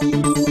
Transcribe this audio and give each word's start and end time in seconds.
Thank 0.00 0.38
you. 0.38 0.43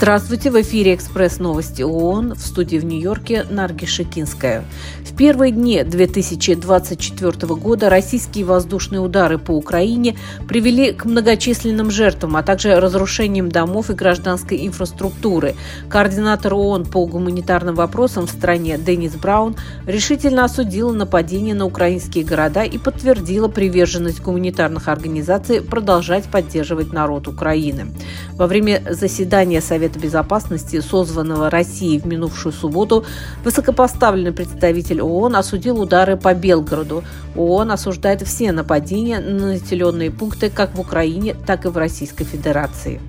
Здравствуйте, 0.00 0.50
в 0.50 0.58
эфире 0.62 0.94
«Экспресс 0.94 1.40
новости 1.40 1.82
ООН» 1.82 2.32
в 2.32 2.40
студии 2.40 2.78
в 2.78 2.86
Нью-Йорке 2.86 3.44
Нарги 3.50 3.84
Шикинская. 3.84 4.64
В 5.04 5.14
первые 5.14 5.52
дни 5.52 5.84
2024 5.84 7.54
года 7.56 7.90
российские 7.90 8.46
воздушные 8.46 9.00
удары 9.00 9.36
по 9.36 9.50
Украине 9.50 10.16
привели 10.48 10.94
к 10.94 11.04
многочисленным 11.04 11.90
жертвам, 11.90 12.36
а 12.36 12.42
также 12.42 12.80
разрушениям 12.80 13.50
домов 13.50 13.90
и 13.90 13.92
гражданской 13.92 14.66
инфраструктуры. 14.66 15.54
Координатор 15.90 16.54
ООН 16.54 16.86
по 16.86 17.04
гуманитарным 17.04 17.74
вопросам 17.74 18.26
в 18.26 18.30
стране 18.30 18.78
Деннис 18.78 19.12
Браун 19.16 19.54
решительно 19.86 20.46
осудила 20.46 20.92
нападение 20.92 21.54
на 21.54 21.66
украинские 21.66 22.24
города 22.24 22.62
и 22.62 22.78
подтвердила 22.78 23.48
приверженность 23.48 24.22
гуманитарных 24.22 24.88
организаций 24.88 25.60
продолжать 25.60 26.24
поддерживать 26.24 26.90
народ 26.90 27.28
Украины. 27.28 27.92
Во 28.32 28.46
время 28.46 28.82
заседания 28.88 29.60
Совета 29.60 29.89
безопасности, 29.96 30.80
созванного 30.80 31.50
Россией 31.50 31.98
в 31.98 32.06
минувшую 32.06 32.52
субботу, 32.52 33.04
высокопоставленный 33.44 34.32
представитель 34.32 35.00
ООН 35.02 35.36
осудил 35.36 35.80
удары 35.80 36.16
по 36.16 36.34
Белгороду. 36.34 37.04
ООН 37.36 37.72
осуждает 37.72 38.22
все 38.22 38.52
нападения 38.52 39.20
на 39.20 39.46
населенные 39.46 40.10
пункты 40.10 40.50
как 40.50 40.74
в 40.74 40.80
Украине, 40.80 41.34
так 41.46 41.64
и 41.64 41.68
в 41.68 41.76
Российской 41.76 42.24
Федерации. 42.24 43.00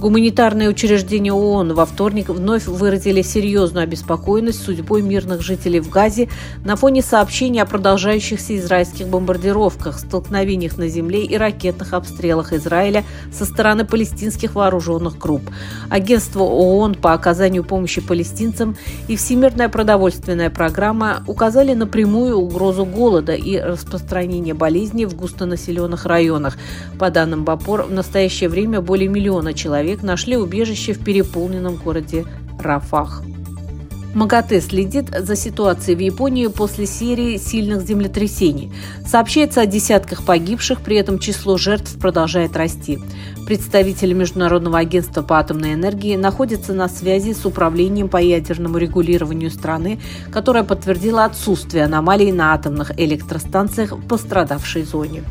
Гуманитарные 0.00 0.68
учреждения 0.68 1.32
ООН 1.32 1.72
во 1.72 1.86
вторник 1.86 2.28
вновь 2.28 2.66
выразили 2.66 3.22
серьезную 3.22 3.84
обеспокоенность 3.84 4.62
судьбой 4.62 5.02
мирных 5.02 5.40
жителей 5.40 5.78
в 5.80 5.88
Газе 5.88 6.28
на 6.64 6.74
фоне 6.76 7.00
сообщений 7.00 7.62
о 7.62 7.64
продолжающихся 7.64 8.56
израильских 8.58 9.06
бомбардировках, 9.06 9.98
столкновениях 9.98 10.76
на 10.78 10.88
земле 10.88 11.24
и 11.24 11.36
ракетных 11.36 11.94
обстрелах 11.94 12.52
Израиля 12.52 13.04
со 13.32 13.44
стороны 13.44 13.84
палестинских 13.86 14.56
вооруженных 14.56 15.16
групп. 15.16 15.42
Агентство 15.90 16.42
ООН 16.42 16.96
по 16.96 17.12
оказанию 17.12 17.62
помощи 17.62 18.00
палестинцам 18.00 18.76
и 19.08 19.16
Всемирная 19.16 19.68
продовольственная 19.68 20.50
программа 20.50 21.22
указали 21.28 21.72
на 21.72 21.86
прямую 21.86 22.36
угрозу 22.36 22.84
голода 22.84 23.32
и 23.32 23.58
распространения 23.58 24.54
болезней 24.54 25.06
в 25.06 25.14
густонаселенных 25.14 26.04
районах. 26.04 26.58
По 26.98 27.10
данным 27.10 27.44
БАПОР, 27.44 27.84
в 27.84 27.92
настоящее 27.92 28.50
время 28.50 28.80
более 28.80 29.08
миллиона 29.08 29.54
человек 29.54 29.83
человек 29.84 30.02
нашли 30.02 30.36
убежище 30.38 30.94
в 30.94 31.04
переполненном 31.04 31.76
городе 31.76 32.24
Рафах. 32.58 33.22
МАГАТЭ 34.14 34.60
следит 34.62 35.10
за 35.10 35.36
ситуацией 35.36 35.96
в 35.96 36.00
Японии 36.00 36.46
после 36.46 36.86
серии 36.86 37.36
сильных 37.36 37.82
землетрясений. 37.82 38.72
Сообщается 39.04 39.60
о 39.60 39.66
десятках 39.66 40.24
погибших, 40.24 40.80
при 40.80 40.96
этом 40.96 41.18
число 41.18 41.58
жертв 41.58 41.98
продолжает 41.98 42.56
расти. 42.56 42.98
Представители 43.44 44.14
Международного 44.14 44.78
агентства 44.78 45.20
по 45.22 45.38
атомной 45.38 45.74
энергии 45.74 46.16
находятся 46.16 46.72
на 46.72 46.88
связи 46.88 47.34
с 47.34 47.44
управлением 47.44 48.08
по 48.08 48.16
ядерному 48.16 48.78
регулированию 48.78 49.50
страны, 49.50 50.00
которое 50.32 50.64
подтвердило 50.64 51.24
отсутствие 51.24 51.84
аномалий 51.84 52.32
на 52.32 52.54
атомных 52.54 52.98
электростанциях 52.98 53.92
в 53.92 54.06
пострадавшей 54.06 54.84
зоне. 54.84 55.24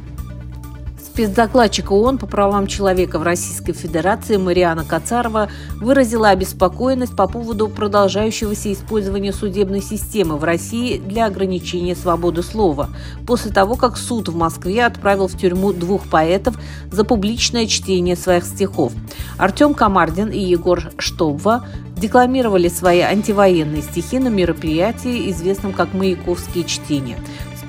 Спецдокладчик 1.14 1.92
ООН 1.92 2.18
по 2.18 2.26
правам 2.26 2.66
человека 2.66 3.20
в 3.20 3.22
Российской 3.22 3.74
Федерации 3.74 4.38
Мариана 4.38 4.84
Кацарова 4.84 5.48
выразила 5.76 6.30
обеспокоенность 6.30 7.16
по 7.16 7.28
поводу 7.28 7.68
продолжающегося 7.68 8.74
использования 8.74 9.32
судебной 9.32 9.82
системы 9.82 10.38
в 10.38 10.44
России 10.44 10.98
для 10.98 11.28
ограничения 11.28 11.96
свободы 11.96 12.42
слова, 12.42 12.90
после 13.28 13.52
того, 13.52 13.76
как 13.76 13.96
суд 13.96 14.28
в 14.28 14.36
Москве 14.36 14.84
отправил 14.86 15.28
в 15.28 15.38
тюрьму 15.38 15.72
двух 15.72 16.02
поэтов 16.08 16.58
за 16.92 17.04
публичное 17.04 17.68
чтение 17.68 18.16
своих 18.16 18.44
стихов. 18.44 18.92
Артем 19.38 19.76
Камардин 19.76 20.30
и 20.30 20.40
Егор 20.40 20.82
Штобва 20.98 21.68
декламировали 21.96 22.70
свои 22.70 23.02
антивоенные 23.02 23.84
стихи 23.84 24.18
на 24.18 24.30
мероприятии, 24.30 25.30
известном 25.30 25.74
как 25.74 25.94
«Маяковские 25.94 26.64
чтения». 26.64 27.20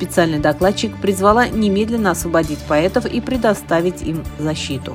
Специальный 0.05 0.39
докладчик 0.39 0.95
призвала 1.01 1.49
немедленно 1.49 2.11
освободить 2.11 2.59
поэтов 2.69 3.07
и 3.07 3.23
предоставить 3.23 4.03
им 4.03 4.23
защиту. 4.39 4.95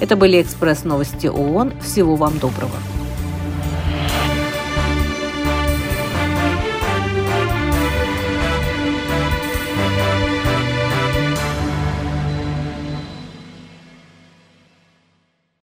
Это 0.00 0.16
были 0.16 0.42
экспресс-новости 0.42 1.28
ООН. 1.28 1.74
Всего 1.80 2.16
вам 2.16 2.40
доброго. 2.40 2.74